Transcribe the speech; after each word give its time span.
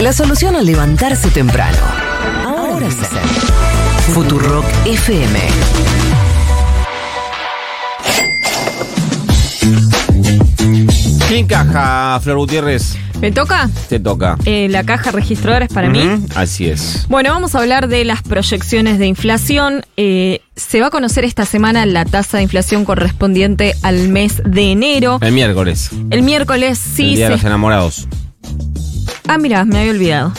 La 0.00 0.14
solución 0.14 0.56
al 0.56 0.64
levantarse 0.64 1.28
temprano. 1.28 1.76
Ahora 2.46 2.90
sí. 2.90 2.96
Futurock 4.14 4.64
FM. 4.86 5.38
¿Quién 11.28 11.46
caja, 11.46 12.18
Flor 12.20 12.38
Gutiérrez? 12.38 12.96
¿Me 13.20 13.30
toca? 13.30 13.68
Te 13.90 14.00
toca. 14.00 14.38
Eh, 14.46 14.68
la 14.70 14.84
caja 14.84 15.10
registradora 15.10 15.66
es 15.66 15.72
para 15.72 15.90
mí. 15.90 16.02
Así 16.34 16.66
es. 16.66 17.04
Bueno, 17.10 17.30
vamos 17.30 17.54
a 17.54 17.58
hablar 17.58 17.88
de 17.88 18.06
las 18.06 18.22
proyecciones 18.22 18.98
de 18.98 19.06
inflación. 19.06 19.84
Eh, 19.98 20.40
se 20.56 20.80
va 20.80 20.86
a 20.86 20.90
conocer 20.90 21.26
esta 21.26 21.44
semana 21.44 21.84
la 21.84 22.06
tasa 22.06 22.38
de 22.38 22.44
inflación 22.44 22.86
correspondiente 22.86 23.74
al 23.82 24.08
mes 24.08 24.40
de 24.46 24.72
enero. 24.72 25.18
El 25.20 25.32
miércoles. 25.32 25.90
El 26.08 26.22
miércoles 26.22 26.78
sí 26.78 27.10
el 27.10 27.16
día 27.16 27.24
de 27.26 27.32
los 27.32 27.44
enamorados. 27.44 28.08
Ah, 29.32 29.38
mira, 29.38 29.64
me 29.64 29.78
había 29.78 29.92
olvidado. 29.92 30.32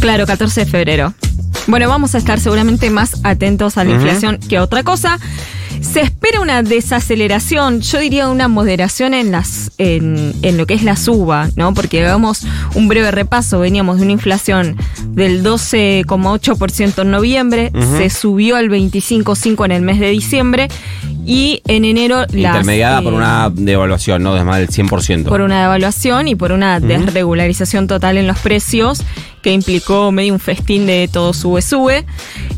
Claro, 0.00 0.26
14 0.26 0.64
de 0.64 0.66
febrero. 0.66 1.14
Bueno, 1.68 1.88
vamos 1.88 2.16
a 2.16 2.18
estar 2.18 2.40
seguramente 2.40 2.90
más 2.90 3.20
atentos 3.22 3.78
a 3.78 3.84
la 3.84 3.92
inflación 3.92 4.38
que 4.48 4.56
a 4.56 4.64
otra 4.64 4.82
cosa. 4.82 5.20
Se 5.84 6.00
espera 6.00 6.40
una 6.40 6.62
desaceleración, 6.62 7.80
yo 7.80 8.00
diría 8.00 8.28
una 8.28 8.48
moderación 8.48 9.14
en 9.14 9.30
las 9.30 9.70
en, 9.78 10.34
en 10.42 10.56
lo 10.56 10.66
que 10.66 10.74
es 10.74 10.82
la 10.82 10.96
suba, 10.96 11.48
¿no? 11.56 11.74
Porque 11.74 12.04
hagamos 12.04 12.44
un 12.74 12.88
breve 12.88 13.10
repaso, 13.10 13.60
veníamos 13.60 13.98
de 13.98 14.02
una 14.02 14.12
inflación 14.12 14.76
del 15.08 15.44
12,8% 15.44 17.02
en 17.02 17.10
noviembre, 17.10 17.72
se 17.96 18.10
subió 18.10 18.56
al 18.56 18.68
25,5 18.68 19.64
en 19.66 19.72
el 19.72 19.82
mes 19.82 20.00
de 20.00 20.10
diciembre 20.10 20.68
y 21.26 21.62
en 21.66 21.84
enero 21.84 22.20
las, 22.32 22.56
Intermediada 22.56 23.02
por 23.02 23.12
eh, 23.12 23.16
una 23.16 23.50
devaluación, 23.50 24.22
¿no? 24.22 24.34
De 24.34 24.44
más 24.44 24.58
del 24.58 24.68
100%. 24.68 25.24
por 25.24 25.40
una 25.40 25.62
devaluación 25.62 26.28
y 26.28 26.34
por 26.34 26.52
una 26.52 26.80
desregularización 26.80 27.86
total 27.86 28.18
en 28.18 28.26
los 28.26 28.38
precios 28.38 29.02
que 29.44 29.52
implicó 29.52 30.10
medio 30.10 30.32
un 30.32 30.40
festín 30.40 30.86
de 30.86 31.06
todo 31.06 31.34
sube 31.34 31.60
sube. 31.60 32.06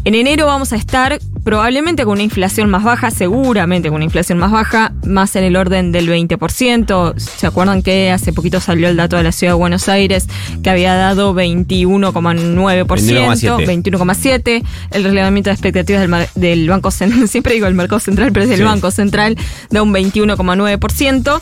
En 0.05 0.15
enero 0.15 0.47
vamos 0.47 0.73
a 0.73 0.77
estar 0.77 1.19
probablemente 1.43 2.05
con 2.05 2.13
una 2.13 2.23
inflación 2.23 2.71
más 2.71 2.85
baja, 2.85 3.11
seguramente 3.11 3.89
con 3.89 3.97
una 3.97 4.05
inflación 4.05 4.39
más 4.39 4.53
baja, 4.53 4.93
más 5.05 5.35
en 5.35 5.43
el 5.45 5.57
orden 5.57 5.91
del 5.91 6.09
20%. 6.09 7.19
¿Se 7.19 7.47
acuerdan 7.47 7.83
que 7.83 8.13
hace 8.13 8.33
poquito 8.33 8.61
salió 8.61 8.89
el 8.89 8.97
dato 8.97 9.17
de 9.17 9.25
la 9.25 9.33
ciudad 9.33 9.53
de 9.55 9.59
Buenos 9.59 9.89
Aires 9.89 10.29
que 10.63 10.71
había 10.71 10.95
dado 10.95 11.35
21,9%, 11.35 12.87
21,7. 12.87 13.67
21,7%? 13.67 14.65
El 14.93 15.05
relevamiento 15.05 15.51
de 15.51 15.55
expectativas 15.55 16.01
del, 16.03 16.29
del 16.37 16.69
Banco 16.69 16.93
Central, 16.93 17.29
siempre 17.29 17.55
digo 17.55 17.67
el 17.67 17.75
Mercado 17.75 17.99
Central, 18.01 18.31
pero 18.33 18.45
es 18.45 18.51
del 18.51 18.59
Sí. 18.59 18.65
Banco 18.65 18.91
Central, 18.93 19.37
da 19.71 19.83
un 19.83 19.93
21,9%. 19.93 21.41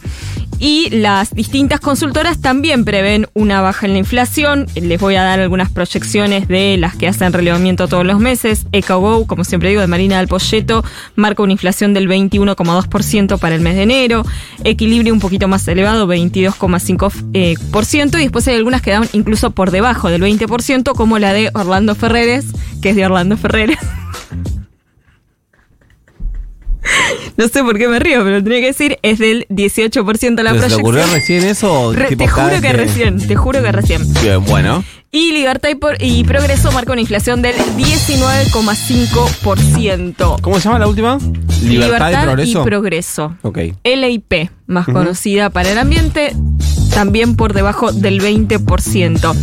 Y 0.58 0.90
las 0.90 1.34
distintas 1.34 1.80
consultoras 1.80 2.40
también 2.40 2.84
prevén 2.84 3.26
una 3.34 3.60
baja 3.60 3.86
en 3.86 3.92
la 3.92 3.98
inflación. 3.98 4.66
Les 4.74 5.00
voy 5.00 5.16
a 5.16 5.22
dar 5.22 5.40
algunas 5.40 5.70
proyecciones 5.70 6.48
de 6.48 6.76
las 6.76 6.96
que 6.96 7.08
hacen 7.08 7.32
relevamiento 7.32 7.88
todos 7.88 8.06
los 8.06 8.20
meses. 8.20 8.66
EcoGo, 8.72 9.26
como 9.26 9.44
siempre 9.44 9.70
digo, 9.70 9.80
de 9.80 9.86
Marina 9.86 10.18
del 10.18 10.28
Polleto, 10.28 10.84
marca 11.16 11.42
una 11.42 11.52
inflación 11.52 11.94
del 11.94 12.08
21,2% 12.08 13.38
para 13.38 13.54
el 13.54 13.60
mes 13.60 13.74
de 13.76 13.82
enero. 13.82 14.24
Equilibrio 14.62 15.12
un 15.12 15.20
poquito 15.20 15.48
más 15.48 15.66
elevado, 15.68 16.06
22,5%. 16.06 17.30
eh, 17.34 18.20
y 18.20 18.22
después 18.22 18.48
hay 18.48 18.56
algunas 18.56 18.82
que 18.82 18.92
dan 18.92 19.08
incluso 19.12 19.50
por 19.50 19.70
debajo 19.70 20.08
del 20.08 20.22
20%, 20.22 20.94
como 20.94 21.18
la 21.18 21.32
de 21.32 21.50
Orlando 21.54 21.94
Ferreres, 21.94 22.46
que 22.80 22.90
es 22.90 22.96
de 22.96 23.06
Orlando 23.06 23.36
Ferreres. 23.36 23.78
No 27.38 27.48
sé 27.48 27.62
por 27.64 27.76
qué 27.78 27.88
me 27.88 27.98
río, 27.98 28.22
pero 28.24 28.42
tenía 28.44 28.60
que 28.60 28.66
decir, 28.66 28.98
es 29.02 29.18
del 29.18 29.46
18% 29.48 30.42
la 30.42 30.50
¿Se 30.50 30.56
te 30.56 30.60
proyección. 30.60 30.80
ocurrió 30.80 31.04
recién 31.12 31.42
eso? 31.44 31.72
o 31.72 31.92
Re- 31.92 32.06
tipo 32.08 32.24
te 32.24 32.30
juro 32.30 32.60
que 32.60 32.72
recién, 32.72 33.26
te 33.26 33.34
juro 33.36 33.60
que 33.62 33.72
recién. 33.72 34.02
Bien, 34.22 34.44
bueno. 34.44 34.84
Y 35.10 35.32
Libertad 35.32 35.68
y, 35.70 35.74
por- 35.76 35.96
y 36.00 36.22
Progreso 36.24 36.70
marca 36.72 36.92
una 36.92 37.00
inflación 37.00 37.40
del 37.42 37.54
19,5%. 37.76 40.40
¿Cómo 40.40 40.56
se 40.58 40.64
llama 40.64 40.78
la 40.78 40.86
última? 40.86 41.18
Libertad, 41.62 42.12
y 42.12 42.16
progreso. 42.24 42.64
Progreso. 42.64 43.36
ok. 43.42 43.58
LIP, 43.84 44.50
más 44.66 44.86
conocida 44.86 45.50
para 45.50 45.70
el 45.70 45.78
ambiente, 45.78 46.34
también 46.94 47.36
por 47.36 47.52
debajo 47.52 47.92
del 47.92 48.20
20%. 48.20 49.34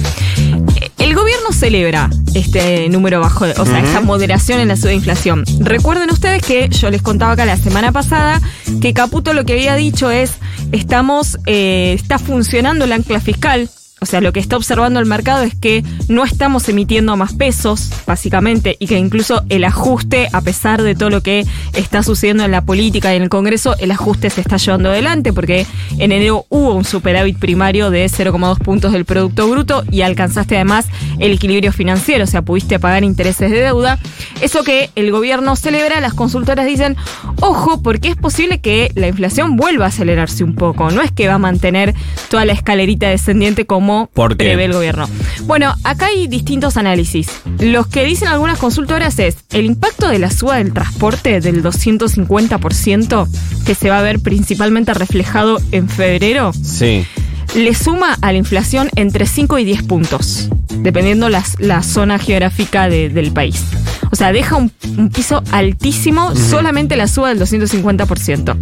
Celebra 1.51 2.09
este 2.33 2.87
número 2.89 3.19
bajo, 3.19 3.45
o 3.45 3.65
sea, 3.65 3.79
esta 3.79 4.01
moderación 4.01 4.59
en 4.59 4.67
la 4.67 4.75
suba 4.75 4.89
de 4.89 4.95
inflación. 4.95 5.43
Recuerden 5.59 6.09
ustedes 6.11 6.41
que 6.43 6.69
yo 6.69 6.89
les 6.89 7.01
contaba 7.01 7.33
acá 7.33 7.45
la 7.45 7.57
semana 7.57 7.91
pasada 7.91 8.41
que 8.81 8.93
Caputo 8.93 9.33
lo 9.33 9.45
que 9.45 9.53
había 9.53 9.75
dicho 9.75 10.11
es, 10.11 10.37
estamos, 10.71 11.37
eh, 11.45 11.93
está 11.93 12.19
funcionando 12.19 12.85
el 12.85 12.91
ancla 12.91 13.19
fiscal. 13.19 13.69
O 14.03 14.07
sea, 14.07 14.19
lo 14.19 14.33
que 14.33 14.39
está 14.39 14.57
observando 14.57 14.99
el 14.99 15.05
mercado 15.05 15.43
es 15.43 15.53
que 15.53 15.83
no 16.07 16.25
estamos 16.25 16.67
emitiendo 16.67 17.15
más 17.17 17.33
pesos, 17.33 17.91
básicamente, 18.07 18.75
y 18.79 18.87
que 18.87 18.97
incluso 18.97 19.43
el 19.49 19.63
ajuste, 19.63 20.27
a 20.33 20.41
pesar 20.41 20.81
de 20.81 20.95
todo 20.95 21.11
lo 21.11 21.21
que 21.21 21.45
está 21.73 22.01
sucediendo 22.01 22.43
en 22.43 22.49
la 22.49 22.61
política 22.61 23.13
y 23.13 23.17
en 23.17 23.21
el 23.21 23.29
Congreso, 23.29 23.75
el 23.77 23.91
ajuste 23.91 24.31
se 24.31 24.41
está 24.41 24.57
llevando 24.57 24.89
adelante, 24.89 25.33
porque 25.33 25.67
en 25.99 26.11
enero 26.11 26.47
hubo 26.49 26.73
un 26.73 26.83
superávit 26.83 27.37
primario 27.37 27.91
de 27.91 28.07
0,2 28.07 28.57
puntos 28.57 28.91
del 28.91 29.05
Producto 29.05 29.47
Bruto 29.47 29.83
y 29.91 30.01
alcanzaste 30.01 30.55
además 30.55 30.87
el 31.19 31.33
equilibrio 31.33 31.71
financiero, 31.71 32.23
o 32.23 32.27
sea, 32.27 32.41
pudiste 32.41 32.79
pagar 32.79 33.03
intereses 33.03 33.51
de 33.51 33.61
deuda. 33.61 33.99
Eso 34.41 34.63
que 34.63 34.89
el 34.95 35.11
gobierno 35.11 35.55
celebra, 35.55 36.01
las 36.01 36.15
consultoras 36.15 36.65
dicen, 36.65 36.97
ojo, 37.39 37.83
porque 37.83 38.07
es 38.07 38.15
posible 38.15 38.61
que 38.61 38.91
la 38.95 39.09
inflación 39.09 39.57
vuelva 39.57 39.85
a 39.85 39.89
acelerarse 39.89 40.43
un 40.43 40.55
poco, 40.55 40.89
no 40.89 41.03
es 41.03 41.11
que 41.11 41.27
va 41.27 41.35
a 41.35 41.37
mantener 41.37 41.93
toda 42.31 42.45
la 42.45 42.53
escalerita 42.53 43.07
descendiente 43.07 43.67
como 43.67 43.90
¿Por 44.13 44.31
qué? 44.37 44.45
prevé 44.45 44.65
el 44.65 44.73
gobierno. 44.73 45.07
Bueno, 45.43 45.73
acá 45.83 46.07
hay 46.07 46.27
distintos 46.27 46.77
análisis. 46.77 47.27
Los 47.59 47.87
que 47.87 48.03
dicen 48.05 48.27
algunas 48.27 48.57
consultoras 48.59 49.17
es 49.19 49.37
el 49.51 49.65
impacto 49.65 50.07
de 50.07 50.19
la 50.19 50.29
suba 50.31 50.57
del 50.57 50.73
transporte 50.73 51.41
del 51.41 51.63
250% 51.63 53.27
que 53.65 53.75
se 53.75 53.89
va 53.89 53.99
a 53.99 54.01
ver 54.01 54.19
principalmente 54.19 54.93
reflejado 54.93 55.59
en 55.71 55.87
febrero 55.89 56.51
Sí. 56.53 57.05
Le 57.55 57.73
suma 57.75 58.17
a 58.21 58.31
la 58.31 58.37
inflación 58.37 58.89
entre 58.95 59.25
5 59.25 59.59
y 59.59 59.65
10 59.65 59.83
puntos, 59.83 60.49
dependiendo 60.77 61.29
las, 61.29 61.59
la 61.59 61.83
zona 61.83 62.17
geográfica 62.17 62.87
de- 62.89 63.09
del 63.09 63.31
país. 63.31 63.63
O 64.13 64.15
sea, 64.15 64.33
deja 64.33 64.57
un, 64.57 64.71
un 64.97 65.09
piso 65.09 65.41
altísimo 65.51 66.35
solamente 66.35 66.97
la 66.97 67.07
suba 67.07 67.29
del 67.29 67.39
250%. 67.39 68.57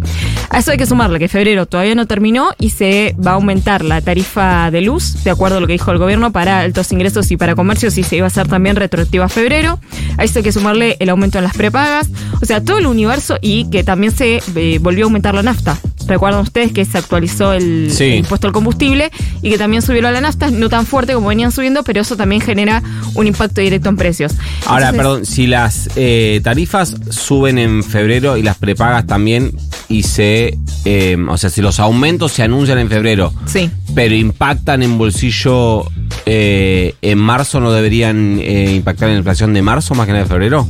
A 0.48 0.58
eso 0.58 0.70
hay 0.70 0.76
que 0.76 0.86
sumarle 0.86 1.18
que 1.18 1.28
febrero 1.28 1.66
todavía 1.66 1.94
no 1.96 2.06
terminó 2.06 2.50
y 2.58 2.70
se 2.70 3.16
va 3.24 3.32
a 3.32 3.34
aumentar 3.34 3.84
la 3.84 4.00
tarifa 4.00 4.70
de 4.70 4.80
luz, 4.80 5.24
de 5.24 5.30
acuerdo 5.30 5.56
a 5.56 5.60
lo 5.60 5.66
que 5.66 5.72
dijo 5.72 5.90
el 5.90 5.98
gobierno, 5.98 6.30
para 6.32 6.60
altos 6.60 6.92
ingresos 6.92 7.30
y 7.32 7.36
para 7.36 7.56
comercios 7.56 7.98
y 7.98 8.04
se 8.04 8.16
iba 8.16 8.26
a 8.26 8.28
hacer 8.28 8.46
también 8.48 8.76
retroactiva 8.76 9.24
a 9.24 9.28
febrero. 9.28 9.80
A 10.18 10.24
eso 10.24 10.38
hay 10.38 10.44
que 10.44 10.52
sumarle 10.52 10.96
el 11.00 11.08
aumento 11.08 11.38
en 11.38 11.44
las 11.44 11.54
prepagas. 11.56 12.08
O 12.40 12.46
sea, 12.46 12.62
todo 12.62 12.78
el 12.78 12.86
universo 12.86 13.36
y 13.40 13.68
que 13.70 13.82
también 13.82 14.12
se 14.12 14.40
eh, 14.54 14.78
volvió 14.80 15.04
a 15.04 15.06
aumentar 15.06 15.34
la 15.34 15.42
nafta. 15.42 15.78
Recuerdan 16.10 16.40
ustedes 16.40 16.72
que 16.72 16.84
se 16.84 16.98
actualizó 16.98 17.52
el, 17.52 17.88
Sí. 17.92 18.04
el 18.04 18.14
impuesto 18.18 18.48
al 18.48 18.52
combustible 18.52 19.12
y 19.42 19.50
que 19.50 19.58
también 19.58 19.80
subió 19.80 20.02
la 20.02 20.20
nafta, 20.20 20.50
no 20.50 20.68
tan 20.68 20.84
fuerte 20.84 21.14
como 21.14 21.28
venían 21.28 21.52
subiendo, 21.52 21.84
pero 21.84 22.00
eso 22.00 22.16
también 22.16 22.40
genera 22.40 22.82
un 23.14 23.28
impacto 23.28 23.60
directo 23.60 23.88
en 23.88 23.96
precios. 23.96 24.32
Ahora, 24.66 24.88
Entonces, 24.88 24.96
perdón, 24.96 25.24
si 25.26 25.46
las 25.46 25.88
eh, 25.94 26.40
tarifas 26.42 26.96
suben 27.10 27.58
en 27.58 27.84
febrero 27.84 28.36
y 28.36 28.42
las 28.42 28.56
prepagas 28.58 29.06
también, 29.06 29.52
y 29.90 30.04
se. 30.04 30.56
eh, 30.86 31.16
o 31.28 31.36
sea, 31.36 31.50
si 31.50 31.60
los 31.60 31.78
aumentos 31.80 32.32
se 32.32 32.42
anuncian 32.42 32.78
en 32.78 32.88
febrero, 32.88 33.34
Sí. 33.44 33.68
pero 33.94 34.14
impactan 34.14 34.82
en 34.82 34.96
bolsillo 34.96 35.84
eh, 36.26 36.94
en 37.02 37.18
marzo, 37.18 37.60
¿no 37.60 37.70
deberían 37.72 38.38
eh, 38.40 38.72
impactar 38.74 39.08
en 39.08 39.14
la 39.16 39.18
inflación 39.18 39.52
de 39.52 39.60
marzo 39.62 39.94
más 39.94 40.06
que 40.06 40.12
en 40.12 40.16
la 40.16 40.22
de 40.22 40.28
febrero? 40.28 40.66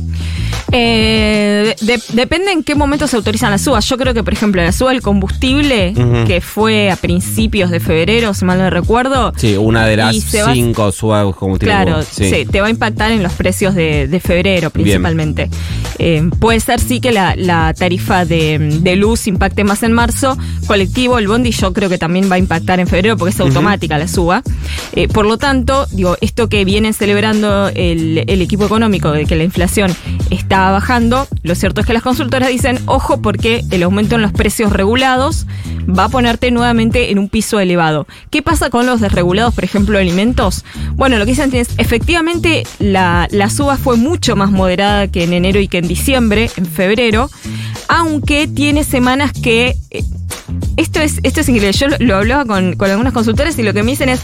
Eh, 0.73 1.75
de- 1.81 2.01
depende 2.13 2.51
en 2.51 2.63
qué 2.63 2.75
momento 2.75 3.05
se 3.07 3.17
autorizan 3.17 3.51
las 3.51 3.61
subas. 3.61 3.85
Yo 3.89 3.97
creo 3.97 4.13
que, 4.13 4.23
por 4.23 4.31
ejemplo, 4.33 4.63
la 4.63 4.71
suba 4.71 4.91
del 4.91 5.01
combustible, 5.01 5.93
que 6.25 6.39
fue 6.39 6.89
a 6.89 6.95
principios 6.95 7.69
de 7.71 7.79
febrero, 7.81 8.33
si 8.33 8.45
mal 8.45 8.57
no 8.57 8.69
recuerdo. 8.69 9.33
Sí, 9.35 9.57
una 9.57 9.85
de 9.85 9.97
las 9.97 10.15
se 10.17 10.41
va- 10.43 10.53
cinco 10.53 10.91
suba 10.93 11.29
combustible. 11.33 11.73
Claro, 11.73 12.03
sí. 12.09 12.45
te 12.49 12.61
va 12.61 12.67
a 12.67 12.69
impactar 12.69 13.11
en 13.11 13.21
los 13.21 13.33
precios 13.33 13.75
de, 13.75 14.07
de 14.07 14.19
febrero 14.21 14.69
principalmente. 14.69 15.49
Eh, 15.99 16.29
puede 16.39 16.59
ser 16.61 16.79
sí 16.79 17.01
que 17.01 17.11
la, 17.11 17.35
la 17.35 17.73
tarifa 17.73 18.23
de, 18.23 18.57
de 18.81 18.95
luz 18.95 19.10
impacte 19.27 19.63
más 19.63 19.83
en 19.83 19.93
marzo. 19.93 20.37
Colectivo, 20.67 21.17
el 21.17 21.27
bondi, 21.27 21.51
yo 21.51 21.73
creo 21.73 21.89
que 21.89 21.97
también 21.97 22.29
va 22.29 22.35
a 22.35 22.39
impactar 22.39 22.79
en 22.79 22.87
febrero 22.87 23.17
porque 23.17 23.33
es 23.33 23.39
automática 23.39 23.97
la 23.97 24.07
suba. 24.07 24.43
Eh, 24.93 25.07
por 25.07 25.25
lo 25.25 25.37
tanto, 25.37 25.87
digo, 25.91 26.17
esto 26.21 26.49
que 26.49 26.65
viene 26.65 26.93
celebrando 26.93 27.69
el, 27.69 28.23
el 28.27 28.41
equipo 28.41 28.65
económico 28.65 29.11
de 29.11 29.25
que 29.25 29.35
la 29.35 29.43
inflación 29.43 29.93
está 30.29 30.71
bajando, 30.71 31.27
lo 31.43 31.55
cierto 31.55 31.81
es 31.81 31.87
que 31.87 31.93
las 31.93 32.03
consultoras 32.03 32.49
dicen, 32.49 32.79
ojo, 32.85 33.21
porque 33.21 33.63
el 33.71 33.83
aumento 33.83 34.15
en 34.15 34.21
los 34.21 34.31
precios 34.31 34.71
regulados 34.71 35.45
va 35.87 36.05
a 36.05 36.09
ponerte 36.09 36.51
nuevamente 36.51 37.11
en 37.11 37.19
un 37.19 37.29
piso 37.29 37.59
elevado. 37.59 38.07
¿Qué 38.29 38.41
pasa 38.41 38.69
con 38.69 38.85
los 38.85 39.01
desregulados, 39.01 39.53
por 39.53 39.63
ejemplo, 39.63 39.97
alimentos? 39.97 40.63
Bueno, 40.95 41.17
lo 41.17 41.25
que 41.25 41.31
dicen 41.31 41.53
es, 41.55 41.69
efectivamente, 41.77 42.63
la, 42.79 43.27
la 43.31 43.49
suba 43.49 43.77
fue 43.77 43.97
mucho 43.97 44.35
más 44.35 44.51
moderada 44.51 45.07
que 45.07 45.23
en 45.23 45.33
enero 45.33 45.59
y 45.59 45.67
que 45.67 45.79
en 45.79 45.87
diciembre, 45.87 46.49
en 46.55 46.65
febrero, 46.65 47.29
aunque 47.91 48.47
tiene 48.47 48.83
semanas 48.83 49.33
que... 49.33 49.75
eh, 49.91 50.03
esto 50.77 50.99
es, 51.01 51.19
esto 51.23 51.41
es 51.41 51.49
increíble. 51.49 51.73
Yo 51.73 51.87
lo, 51.99 52.15
hablaba 52.15 52.45
con, 52.45 52.75
con 52.75 52.89
algunas 52.89 53.13
consultoras 53.13 53.59
y 53.59 53.63
lo 53.63 53.73
que 53.73 53.83
me 53.83 53.91
dicen 53.91 54.09
es, 54.09 54.21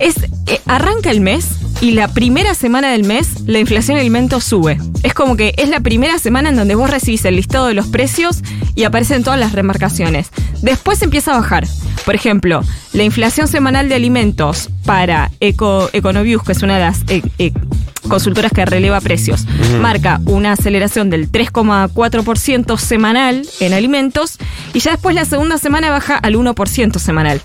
Es, 0.00 0.16
eh, 0.46 0.60
arranca 0.66 1.10
el 1.10 1.20
mes 1.20 1.46
y 1.80 1.92
la 1.92 2.08
primera 2.08 2.54
semana 2.54 2.90
del 2.90 3.04
mes 3.04 3.42
la 3.46 3.60
inflación 3.60 3.94
de 3.94 4.00
alimentos 4.00 4.44
sube. 4.44 4.78
Es 5.04 5.14
como 5.14 5.36
que 5.36 5.54
es 5.56 5.68
la 5.68 5.80
primera 5.80 6.18
semana 6.18 6.48
en 6.50 6.56
donde 6.56 6.74
vos 6.74 6.90
recibís 6.90 7.24
el 7.24 7.36
listado 7.36 7.68
de 7.68 7.74
los 7.74 7.86
precios 7.86 8.42
y 8.74 8.82
aparecen 8.84 9.22
todas 9.22 9.38
las 9.38 9.52
remarcaciones. 9.52 10.30
Después 10.62 11.00
empieza 11.02 11.32
a 11.32 11.38
bajar. 11.38 11.66
Por 12.04 12.14
ejemplo, 12.16 12.62
la 12.92 13.02
inflación 13.04 13.46
semanal 13.48 13.88
de 13.88 13.94
alimentos 13.94 14.70
para 14.84 15.30
Eco, 15.40 15.88
Econovius, 15.92 16.42
que 16.42 16.52
es 16.52 16.62
una 16.62 16.74
de 16.74 16.80
las 16.80 17.02
eh, 17.08 17.52
consultoras 18.08 18.52
que 18.52 18.64
releva 18.64 19.00
precios, 19.00 19.46
marca 19.80 20.20
una 20.24 20.52
aceleración 20.52 21.10
del 21.10 21.30
3,4% 21.30 22.78
semanal 22.78 23.46
en 23.60 23.72
alimentos 23.72 24.38
y 24.74 24.80
ya 24.80 24.92
después 24.92 25.14
la 25.14 25.24
segunda 25.24 25.58
semana 25.58 25.90
baja 25.90 26.16
al 26.16 26.34
1% 26.34 26.98
semanal. 26.98 27.40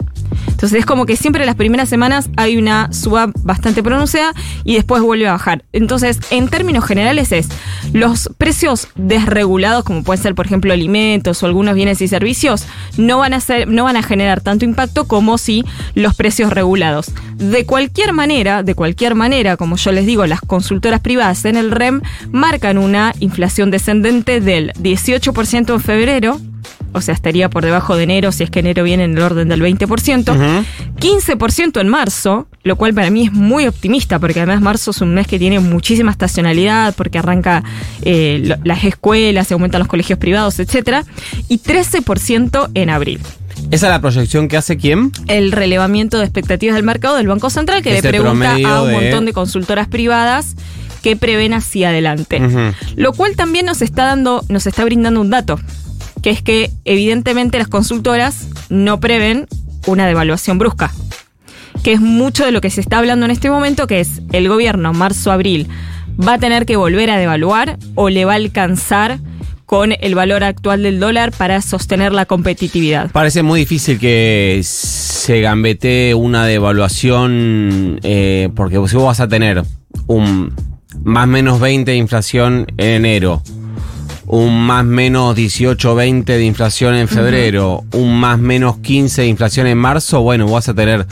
Entonces 0.54 0.80
es 0.80 0.86
como 0.86 1.06
que 1.06 1.18
siempre 1.18 1.46
las 1.46 1.56
primeras 1.56 1.90
semanas 1.90 2.30
hay 2.38 2.58
una 2.58 2.92
suba 2.94 3.32
bastante 3.44 3.84
pronunciada 3.84 4.34
y 4.64 4.76
después 4.76 5.02
vuelve 5.02 5.28
a 5.28 5.34
bajar. 5.34 5.66
Entonces, 5.74 6.20
en 6.30 6.48
términos 6.48 6.86
generales 6.86 7.32
es 7.32 7.50
los 7.92 8.30
precios 8.38 8.88
desregulados, 8.96 9.84
como 9.84 10.04
pueden 10.04 10.22
ser, 10.22 10.36
por 10.36 10.46
ejemplo, 10.46 10.72
alimentos 10.72 11.44
o 11.44 11.48
algunos 11.48 11.76
bienes 11.76 12.02
y 12.02 12.08
servicios, 12.08 12.66
no 12.98 13.18
van 13.18 13.34
a 13.34 13.40
ser, 13.40 13.68
no 13.68 13.84
van 13.84 13.98
a 13.98 14.04
generar 14.04 14.42
tanto 14.42 14.64
impacto 14.64 15.08
como 15.08 15.38
si 15.38 15.66
los 15.96 16.16
precios 16.16 16.54
regulados. 16.54 17.12
De 17.36 17.66
cualquier 17.66 18.14
manera, 18.14 18.64
de 18.64 18.76
cualquier 18.76 19.16
manera, 19.16 19.58
como 19.58 19.76
yo 19.76 19.92
les 19.92 20.06
digo, 20.06 20.26
las 20.28 20.40
consultoras 20.40 21.02
privadas 21.02 21.44
en 21.46 21.58
el 21.58 21.72
REM 21.72 22.02
marcan 22.32 22.78
una 22.78 23.14
inflación 23.20 23.72
descendente 23.72 24.40
del 24.40 24.72
18% 24.74 25.74
en 25.74 25.80
febrero 25.82 26.40
o 26.94 27.02
sea, 27.02 27.14
estaría 27.14 27.50
por 27.50 27.66
debajo 27.66 27.96
de 27.96 28.04
enero 28.04 28.32
si 28.32 28.44
es 28.44 28.50
que 28.50 28.60
enero 28.60 28.84
viene 28.84 29.04
en 29.04 29.18
el 29.18 29.24
orden 29.24 29.50
del 29.50 29.62
20%, 29.62 30.66
15% 31.00 31.82
en 31.82 31.88
marzo, 31.88 32.48
lo 32.64 32.76
cual 32.76 32.94
para 32.94 33.10
mí 33.10 33.26
es 33.26 33.34
muy 33.34 33.68
optimista, 33.68 34.20
porque 34.20 34.40
además 34.40 34.62
marzo 34.62 34.92
es 34.92 35.02
un 35.02 35.14
mes 35.14 35.28
que 35.28 35.40
tiene 35.40 35.60
muchísima 35.60 36.12
estacionalidad, 36.12 36.94
porque 36.96 37.18
arranca 37.18 37.64
eh, 38.04 38.56
las 38.64 38.84
escuelas, 38.84 39.48
se 39.48 39.56
aumentan 39.56 39.80
los 39.80 39.88
colegios 39.88 40.20
privados, 40.20 40.60
etcétera, 40.60 41.04
y 41.50 41.60
13% 41.60 42.70
en 42.74 42.90
abril. 42.90 43.20
¿Esa 43.72 43.88
es 43.88 43.92
la 43.92 44.02
proyección 44.02 44.48
que 44.48 44.58
hace 44.58 44.78
quién? 44.78 45.12
El 45.28 45.52
relevamiento 45.52 46.20
de 46.20 46.26
expectativas 46.26 46.76
del 46.76 46.84
mercado 46.84 47.18
del 47.18 47.28
Banco 47.28 47.50
Central, 47.50 47.82
que 47.82 47.94
le 47.94 48.02
pregunta 48.02 48.56
a 48.66 48.82
un 48.84 48.92
montón 48.92 49.26
de 49.26 49.34
consultoras 49.34 49.88
privadas 49.88 50.56
que 51.02 51.16
prevén 51.16 51.54
hacia 51.54 51.90
adelante. 51.90 52.42
Lo 52.96 53.14
cual 53.14 53.36
también 53.36 53.66
nos 53.66 53.82
está 53.82 54.06
dando, 54.06 54.44
nos 54.48 54.68
está 54.68 54.86
brindando 54.86 55.22
un 55.22 55.30
dato 55.30 55.60
que 56.24 56.32
es 56.32 56.42
que 56.42 56.72
evidentemente 56.86 57.60
las 57.60 57.68
consultoras 57.68 58.48
no 58.70 59.00
prevén 59.00 59.48
una 59.86 60.08
devaluación 60.08 60.58
brusca, 60.58 60.92
que 61.84 61.94
es 61.94 62.02
mucho 62.02 62.46
de 62.46 62.52
lo 62.52 62.62
que 62.62 62.72
se 62.72 62.82
está 62.82 62.98
hablando 62.98 63.26
en 63.26 63.32
este 63.32 63.52
momento, 63.52 63.86
que 63.86 64.00
es 64.00 64.22
el 64.32 64.50
gobierno 64.50 64.94
marzo-abril 64.94 65.68
va 66.20 66.34
a 66.34 66.38
tener 66.38 66.66
que 66.66 66.76
volver 66.76 67.10
a 67.10 67.18
devaluar 67.18 67.78
o 67.96 68.10
le 68.10 68.26
va 68.26 68.34
a 68.34 68.36
alcanzar 68.36 69.20
con 69.66 69.94
el 70.00 70.14
valor 70.14 70.44
actual 70.44 70.84
del 70.84 71.00
dólar 71.00 71.32
para 71.32 71.62
sostener 71.62 72.14
la 72.14 72.26
competitividad. 72.26 73.12
Parece 73.12 73.44
muy 73.44 73.62
difícil 73.62 73.98
que 73.98 74.62
se 74.64 75.42
gambete 75.42 76.14
una 76.14 76.46
devaluación 76.46 78.00
eh, 78.04 78.50
porque 78.56 78.76
si 78.88 78.96
vos 78.96 79.06
vas 79.06 79.20
a 79.20 79.28
tener 79.28 79.64
un 80.08 80.54
más 81.04 81.28
menos 81.28 81.60
20 81.60 81.90
de 81.90 81.98
inflación 81.98 82.68
en 82.78 83.06
enero, 83.06 83.42
un 84.28 84.66
más 84.66 84.86
menos 84.86 85.36
18, 85.36 85.96
20 85.96 86.38
de 86.38 86.46
inflación 86.46 86.96
en 86.96 87.08
febrero, 87.08 87.84
un 87.94 88.20
más 88.20 88.40
menos 88.40 88.78
15 88.78 89.24
de 89.24 89.28
inflación 89.28 89.68
en 89.68 89.78
marzo, 89.78 90.22
bueno, 90.22 90.48
vas 90.48 90.70
a 90.70 90.74
tener 90.74 91.06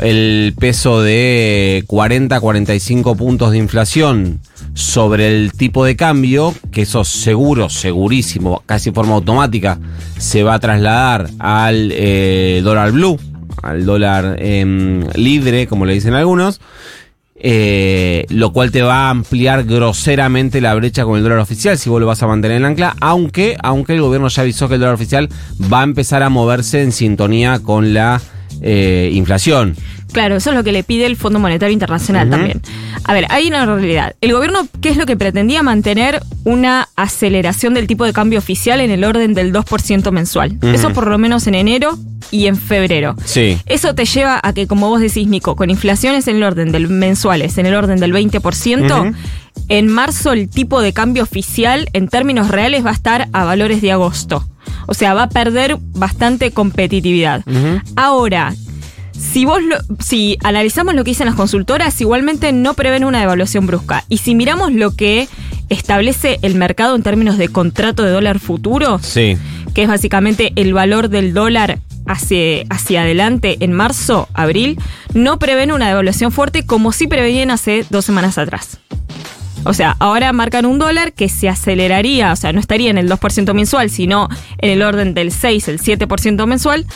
el 0.00 0.54
peso 0.58 1.02
de 1.02 1.84
40, 1.86 2.40
45 2.40 3.16
puntos 3.16 3.50
de 3.52 3.58
inflación 3.58 4.40
sobre 4.74 5.28
el 5.28 5.52
tipo 5.52 5.84
de 5.84 5.96
cambio, 5.96 6.54
que 6.70 6.82
eso 6.82 7.04
seguro, 7.04 7.68
segurísimo, 7.68 8.62
casi 8.66 8.90
de 8.90 8.94
forma 8.94 9.14
automática, 9.14 9.78
se 10.18 10.42
va 10.42 10.54
a 10.54 10.60
trasladar 10.60 11.28
al 11.38 11.90
eh, 11.92 12.60
dólar 12.62 12.92
blue, 12.92 13.18
al 13.62 13.84
dólar 13.84 14.36
em, 14.38 15.04
libre, 15.14 15.66
como 15.66 15.84
le 15.84 15.94
dicen 15.94 16.14
algunos. 16.14 16.60
Eh, 17.40 18.26
lo 18.30 18.52
cual 18.52 18.72
te 18.72 18.82
va 18.82 19.06
a 19.06 19.10
ampliar 19.10 19.62
groseramente 19.62 20.60
la 20.60 20.74
brecha 20.74 21.04
con 21.04 21.16
el 21.16 21.22
dólar 21.22 21.38
oficial 21.38 21.78
si 21.78 21.88
vos 21.88 22.00
lo 22.00 22.06
vas 22.06 22.20
a 22.20 22.26
mantener 22.26 22.56
en 22.56 22.64
ancla, 22.64 22.96
aunque, 23.00 23.56
aunque 23.62 23.94
el 23.94 24.00
gobierno 24.00 24.26
ya 24.26 24.42
avisó 24.42 24.66
que 24.68 24.74
el 24.74 24.80
dólar 24.80 24.96
oficial 24.96 25.28
va 25.72 25.82
a 25.82 25.84
empezar 25.84 26.24
a 26.24 26.30
moverse 26.30 26.82
en 26.82 26.90
sintonía 26.90 27.60
con 27.60 27.94
la 27.94 28.20
eh, 28.62 29.10
inflación. 29.12 29.76
Claro, 30.12 30.36
eso 30.36 30.50
es 30.50 30.56
lo 30.56 30.64
que 30.64 30.72
le 30.72 30.84
pide 30.84 31.04
el 31.06 31.16
Fondo 31.16 31.38
Monetario 31.38 31.72
Internacional 31.72 32.30
también. 32.30 32.62
A 33.04 33.12
ver, 33.12 33.26
hay 33.28 33.48
una 33.48 33.66
realidad. 33.66 34.14
El 34.20 34.32
gobierno, 34.32 34.66
¿qué 34.80 34.88
es 34.88 34.96
lo 34.96 35.04
que 35.04 35.16
pretendía? 35.16 35.62
Mantener 35.62 36.22
una 36.44 36.88
aceleración 36.96 37.74
del 37.74 37.86
tipo 37.86 38.04
de 38.06 38.14
cambio 38.14 38.38
oficial 38.38 38.80
en 38.80 38.90
el 38.90 39.04
orden 39.04 39.34
del 39.34 39.52
2% 39.52 40.10
mensual. 40.10 40.58
Eso 40.62 40.92
por 40.94 41.08
lo 41.08 41.18
menos 41.18 41.46
en 41.46 41.54
enero 41.54 41.98
y 42.30 42.46
en 42.46 42.56
febrero. 42.56 43.16
Sí. 43.24 43.58
Eso 43.66 43.94
te 43.94 44.06
lleva 44.06 44.40
a 44.42 44.52
que, 44.54 44.66
como 44.66 44.88
vos 44.88 45.00
decís, 45.00 45.28
Nico, 45.28 45.56
con 45.56 45.68
inflaciones 45.68 46.26
en 46.26 46.36
el 46.36 46.42
orden 46.42 46.72
del 46.72 46.88
mensuales, 46.88 47.58
en 47.58 47.66
el 47.66 47.74
orden 47.74 48.00
del 48.00 48.12
20%, 48.14 49.14
en 49.68 49.88
marzo 49.88 50.32
el 50.32 50.48
tipo 50.48 50.80
de 50.80 50.94
cambio 50.94 51.22
oficial 51.22 51.88
en 51.92 52.08
términos 52.08 52.48
reales 52.48 52.84
va 52.84 52.90
a 52.90 52.94
estar 52.94 53.28
a 53.32 53.44
valores 53.44 53.82
de 53.82 53.92
agosto. 53.92 54.46
O 54.88 54.94
sea, 54.94 55.12
va 55.12 55.24
a 55.24 55.28
perder 55.28 55.76
bastante 55.78 56.50
competitividad. 56.50 57.44
Ahora, 57.94 58.54
si 59.12 59.44
vos 59.44 59.60
si 60.00 60.38
analizamos 60.42 60.94
lo 60.94 61.04
que 61.04 61.10
dicen 61.10 61.26
las 61.26 61.34
consultoras, 61.34 62.00
igualmente 62.00 62.52
no 62.52 62.72
prevén 62.72 63.04
una 63.04 63.20
devaluación 63.20 63.66
brusca. 63.66 64.04
Y 64.08 64.18
si 64.18 64.34
miramos 64.34 64.72
lo 64.72 64.96
que 64.96 65.28
establece 65.68 66.38
el 66.40 66.54
mercado 66.54 66.96
en 66.96 67.02
términos 67.02 67.36
de 67.36 67.48
contrato 67.50 68.02
de 68.02 68.10
dólar 68.10 68.38
futuro, 68.38 68.98
sí. 69.02 69.36
que 69.74 69.82
es 69.82 69.88
básicamente 69.88 70.52
el 70.56 70.72
valor 70.72 71.10
del 71.10 71.34
dólar 71.34 71.80
hacia, 72.06 72.64
hacia 72.70 73.02
adelante 73.02 73.58
en 73.60 73.72
marzo, 73.72 74.26
abril, 74.32 74.78
no 75.12 75.38
prevén 75.38 75.70
una 75.70 75.88
devaluación 75.88 76.32
fuerte 76.32 76.64
como 76.64 76.92
sí 76.92 77.08
preveían 77.08 77.50
hace 77.50 77.84
dos 77.90 78.06
semanas 78.06 78.38
atrás. 78.38 78.78
O 79.64 79.74
sea, 79.74 79.96
ahora 79.98 80.32
marcan 80.32 80.66
un 80.66 80.78
dólar 80.78 81.12
que 81.12 81.28
se 81.28 81.48
aceleraría, 81.48 82.32
o 82.32 82.36
sea, 82.36 82.52
no 82.52 82.60
estaría 82.60 82.90
en 82.90 82.98
el 82.98 83.08
2% 83.08 83.52
mensual, 83.54 83.90
sino 83.90 84.28
en 84.58 84.70
el 84.70 84.82
orden 84.82 85.14
del 85.14 85.32
6, 85.32 85.68
el 85.68 85.80
7% 85.80 86.46
mensual, 86.46 86.86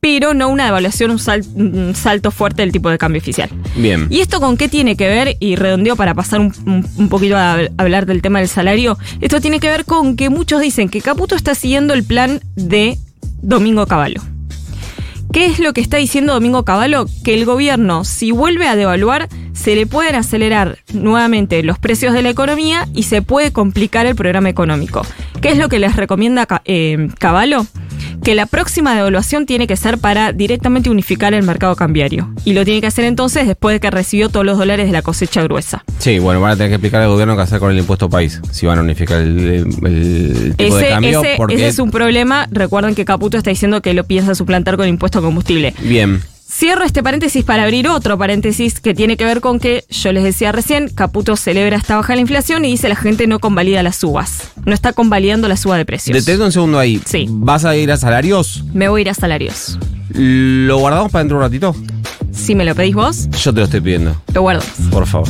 pero 0.00 0.34
no 0.34 0.48
una 0.48 0.66
devaluación, 0.66 1.10
un, 1.10 1.94
salto 1.94 2.30
fuerte 2.30 2.62
del 2.62 2.72
tipo 2.72 2.88
de 2.90 2.98
cambio 2.98 3.20
oficial. 3.20 3.50
Bien. 3.76 4.06
¿Y 4.10 4.20
esto 4.20 4.40
con 4.40 4.56
qué 4.56 4.68
tiene 4.68 4.96
que 4.96 5.08
ver? 5.08 5.36
Y 5.40 5.56
redondeo 5.56 5.96
para 5.96 6.14
pasar 6.14 6.40
un, 6.40 7.08
poquito 7.08 7.36
a, 7.36 7.54
a 7.54 7.68
hablar 7.78 8.06
del 8.06 8.22
tema 8.22 8.38
del 8.38 8.48
salario. 8.48 8.96
Esto 9.20 9.40
tiene 9.40 9.58
que 9.58 9.68
ver 9.68 9.84
con 9.84 10.16
que 10.16 10.30
muchos 10.30 10.60
dicen 10.60 10.88
que 10.88 11.00
Caputo 11.00 11.34
está 11.34 11.54
siguiendo 11.54 11.94
el 11.94 12.04
plan 12.04 12.40
de 12.54 12.98
Domingo 13.42 13.86
Cavallo. 13.86 14.22
¿Qué 15.32 15.46
es 15.46 15.58
lo 15.58 15.72
que 15.72 15.80
está 15.80 15.98
diciendo 15.98 16.32
Domingo 16.32 16.64
Cavallo? 16.64 17.06
Que 17.22 17.34
el 17.34 17.44
gobierno, 17.44 18.04
si 18.04 18.30
vuelve 18.30 18.66
a 18.66 18.76
devaluar, 18.76 19.28
se 19.58 19.74
le 19.74 19.86
pueden 19.86 20.14
acelerar 20.14 20.78
nuevamente 20.92 21.62
los 21.64 21.78
precios 21.78 22.14
de 22.14 22.22
la 22.22 22.30
economía 22.30 22.88
y 22.94 23.02
se 23.02 23.22
puede 23.22 23.52
complicar 23.52 24.06
el 24.06 24.14
programa 24.14 24.48
económico. 24.48 25.02
¿Qué 25.40 25.50
es 25.50 25.58
lo 25.58 25.68
que 25.68 25.80
les 25.80 25.96
recomienda 25.96 26.46
eh, 26.64 27.08
Cavallo? 27.18 27.66
que 28.22 28.34
la 28.34 28.46
próxima 28.46 28.94
devaluación 28.94 29.46
tiene 29.46 29.66
que 29.66 29.76
ser 29.76 29.98
para 29.98 30.32
directamente 30.32 30.90
unificar 30.90 31.34
el 31.34 31.44
mercado 31.44 31.76
cambiario. 31.76 32.32
Y 32.44 32.52
lo 32.52 32.64
tiene 32.64 32.80
que 32.80 32.86
hacer 32.86 33.04
entonces 33.04 33.46
después 33.46 33.74
de 33.74 33.80
que 33.80 33.90
recibió 33.90 34.28
todos 34.28 34.44
los 34.44 34.58
dólares 34.58 34.86
de 34.86 34.92
la 34.92 35.02
cosecha 35.02 35.42
gruesa. 35.42 35.84
Sí, 35.98 36.18
bueno, 36.18 36.40
van 36.40 36.52
a 36.52 36.56
tener 36.56 36.70
que 36.70 36.74
explicar 36.74 37.00
al 37.00 37.08
gobierno 37.08 37.36
qué 37.36 37.42
hacer 37.42 37.58
con 37.58 37.70
el 37.70 37.78
impuesto 37.78 38.10
país, 38.10 38.40
si 38.50 38.66
van 38.66 38.78
a 38.78 38.82
unificar 38.82 39.20
el, 39.20 39.64
tipo 40.56 40.76
de 40.76 40.88
cambio. 40.88 41.22
Ese, 41.22 41.36
ese 41.54 41.68
es 41.68 41.78
un 41.78 41.90
problema. 41.90 42.46
Recuerden 42.50 42.94
que 42.94 43.04
Caputo 43.04 43.38
está 43.38 43.50
diciendo 43.50 43.80
que 43.80 43.94
lo 43.94 44.04
piensa 44.04 44.34
suplantar 44.34 44.76
con 44.76 44.88
impuesto 44.88 45.20
a 45.20 45.22
combustible. 45.22 45.72
Bien. 45.82 46.20
Cierro 46.50 46.84
este 46.84 47.02
paréntesis 47.02 47.44
para 47.44 47.64
abrir 47.64 47.88
otro 47.88 48.16
paréntesis 48.16 48.80
que 48.80 48.94
tiene 48.94 49.18
que 49.18 49.24
ver 49.26 49.42
con 49.42 49.60
que, 49.60 49.84
yo 49.90 50.12
les 50.12 50.24
decía 50.24 50.50
recién, 50.50 50.88
Caputo 50.88 51.36
celebra 51.36 51.76
esta 51.76 51.96
baja 51.96 52.14
de 52.14 52.16
la 52.16 52.20
inflación 52.22 52.64
y 52.64 52.70
dice 52.70 52.88
la 52.88 52.96
gente 52.96 53.26
no 53.26 53.38
convalida 53.38 53.82
las 53.82 53.96
subas. 53.96 54.50
No 54.64 54.72
está 54.72 54.94
convalidando 54.94 55.46
la 55.46 55.58
suba 55.58 55.76
de 55.76 55.84
precios. 55.84 56.16
Detengo 56.16 56.46
un 56.46 56.52
segundo 56.52 56.78
ahí. 56.78 57.02
Sí. 57.04 57.26
¿Vas 57.28 57.66
a 57.66 57.76
ir 57.76 57.92
a 57.92 57.98
salarios? 57.98 58.64
Me 58.72 58.88
voy 58.88 59.00
a 59.00 59.02
ir 59.02 59.10
a 59.10 59.14
salarios. 59.14 59.78
¿Lo 60.08 60.78
guardamos 60.78 61.12
para 61.12 61.22
dentro 61.22 61.38
de 61.38 61.44
un 61.44 61.50
ratito? 61.50 61.76
Si 62.32 62.54
me 62.54 62.64
lo 62.64 62.74
pedís 62.74 62.94
vos. 62.94 63.28
Yo 63.30 63.52
te 63.52 63.60
lo 63.60 63.64
estoy 63.66 63.82
pidiendo. 63.82 64.20
Lo 64.32 64.40
guardo. 64.40 64.64
Por 64.90 65.06
favor. 65.06 65.28